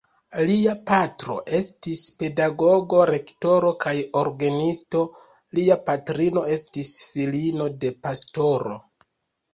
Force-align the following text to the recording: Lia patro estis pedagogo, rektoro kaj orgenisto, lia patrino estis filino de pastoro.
Lia 0.49 0.71
patro 0.91 1.35
estis 1.57 2.01
pedagogo, 2.21 3.03
rektoro 3.11 3.71
kaj 3.85 3.93
orgenisto, 4.23 5.05
lia 5.59 5.79
patrino 5.91 6.47
estis 6.57 6.97
filino 7.13 7.69
de 7.85 7.97
pastoro. 8.07 8.81